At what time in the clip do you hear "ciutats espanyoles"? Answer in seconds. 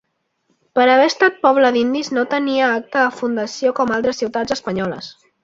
4.25-5.13